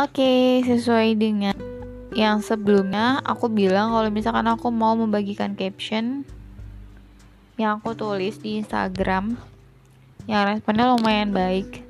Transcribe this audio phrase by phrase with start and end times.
[0.00, 1.52] Oke, sesuai dengan
[2.16, 6.24] yang sebelumnya aku bilang kalau misalkan aku mau membagikan caption
[7.60, 9.36] yang aku tulis di Instagram
[10.24, 11.84] yang responnya lumayan baik.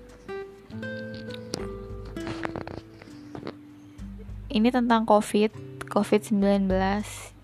[4.51, 6.67] Ini tentang COVID, COVID-19.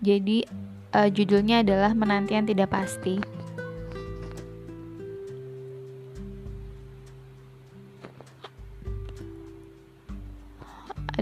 [0.03, 0.43] Jadi
[0.91, 3.36] uh, judulnya adalah menanti yang tidak pasti.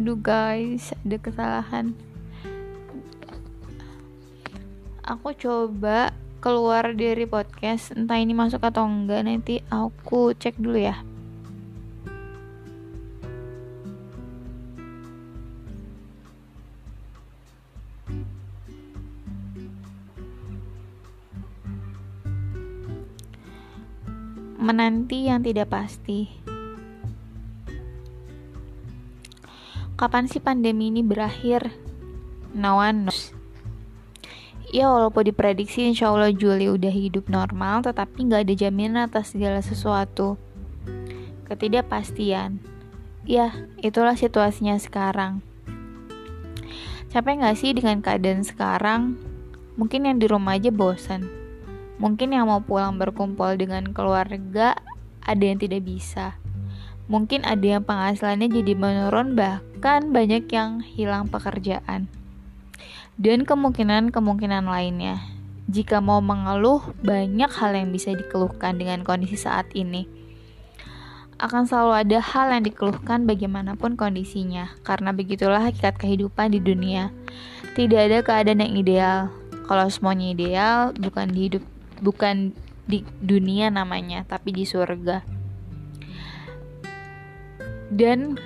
[0.06, 1.98] Aduh guys ada kesalahan
[5.02, 11.02] aku coba keluar dari podcast entah ini masuk atau enggak nanti aku cek dulu ya
[24.62, 26.46] menanti yang tidak pasti.
[29.96, 31.72] Kapan sih pandemi ini berakhir?
[32.52, 33.32] No one knows.
[34.76, 39.64] Ya walaupun diprediksi insya Allah Juli udah hidup normal Tetapi nggak ada jaminan atas segala
[39.64, 40.36] sesuatu
[41.48, 42.60] Ketidakpastian
[43.24, 45.40] Ya itulah situasinya sekarang
[47.16, 49.16] Capek nggak sih dengan keadaan sekarang?
[49.80, 51.24] Mungkin yang di rumah aja bosan
[52.04, 54.76] Mungkin yang mau pulang berkumpul dengan keluarga
[55.24, 56.36] Ada yang tidak bisa
[57.06, 62.10] Mungkin ada yang penghasilannya jadi menurun bahkan banyak yang hilang pekerjaan.
[63.22, 65.22] Dan kemungkinan-kemungkinan lainnya.
[65.70, 70.10] Jika mau mengeluh, banyak hal yang bisa dikeluhkan dengan kondisi saat ini.
[71.38, 77.14] Akan selalu ada hal yang dikeluhkan bagaimanapun kondisinya, karena begitulah hakikat kehidupan di dunia.
[77.78, 79.20] Tidak ada keadaan yang ideal.
[79.70, 81.64] Kalau semuanya ideal, bukan di hidup,
[82.02, 82.58] bukan
[82.90, 85.36] di dunia namanya, tapi di surga
[87.96, 88.42] dan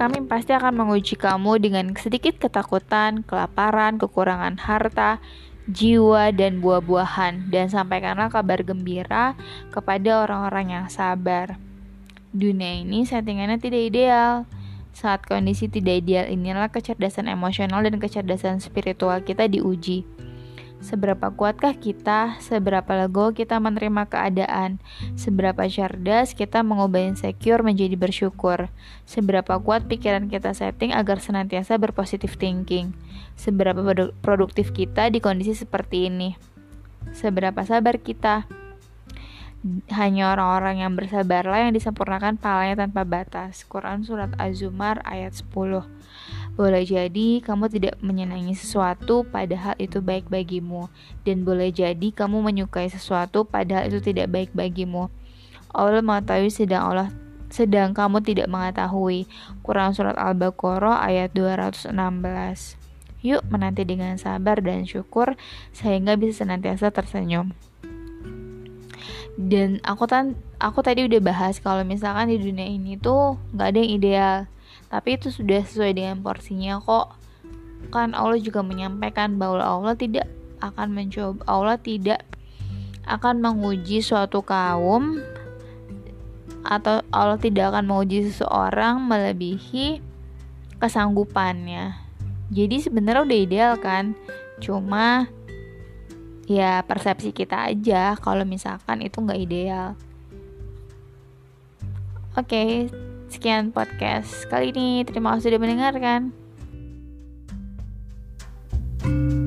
[0.00, 5.20] kami pasti akan menguji kamu dengan sedikit ketakutan, kelaparan, kekurangan harta,
[5.68, 9.36] jiwa, dan buah-buahan, dan sampaikanlah kabar gembira
[9.68, 11.60] kepada orang-orang yang sabar.
[12.32, 14.48] Dunia ini settingannya tidak ideal.
[14.96, 20.08] Saat kondisi tidak ideal inilah kecerdasan emosional dan kecerdasan spiritual kita diuji.
[20.80, 22.40] Seberapa kuatkah kita?
[22.40, 24.80] Seberapa lego kita menerima keadaan?
[25.12, 28.72] Seberapa cerdas kita mengubah insecure menjadi bersyukur?
[29.04, 32.96] Seberapa kuat pikiran kita setting agar senantiasa berpositif thinking?
[33.36, 33.84] Seberapa
[34.24, 36.32] produktif kita di kondisi seperti ini?
[37.12, 38.59] Seberapa sabar kita?
[39.92, 43.68] Hanya orang-orang yang bersabarlah yang disempurnakan pahalanya tanpa batas.
[43.68, 46.00] Quran Surat Az-Zumar ayat 10
[46.60, 50.92] boleh jadi kamu tidak menyenangi sesuatu padahal itu baik bagimu
[51.24, 55.08] dan boleh jadi kamu menyukai sesuatu padahal itu tidak baik bagimu.
[55.72, 57.08] Allah mengetahui sedang Allah
[57.48, 59.24] sedang kamu tidak mengetahui.
[59.64, 61.96] Quran surat Al-Baqarah ayat 216.
[63.20, 65.40] Yuk menanti dengan sabar dan syukur
[65.72, 67.56] sehingga bisa senantiasa tersenyum.
[69.36, 73.78] Dan aku tan aku tadi udah bahas kalau misalkan di dunia ini tuh nggak ada
[73.78, 74.36] yang ideal.
[74.90, 77.14] Tapi itu sudah sesuai dengan porsinya kok.
[77.94, 80.28] Kan Allah juga menyampaikan bahwa Allah tidak
[80.60, 82.20] akan mencoba Allah tidak
[83.08, 85.18] akan menguji suatu kaum
[86.60, 90.04] atau Allah tidak akan menguji seseorang melebihi
[90.76, 91.96] kesanggupannya.
[92.52, 94.12] Jadi sebenarnya udah ideal kan?
[94.60, 95.32] Cuma
[96.50, 99.94] ya persepsi kita aja kalau misalkan itu nggak ideal.
[102.34, 102.70] Oke okay,
[103.30, 105.06] sekian podcast kali ini.
[105.06, 106.34] Terima kasih sudah mendengarkan.
[109.00, 109.39] thank you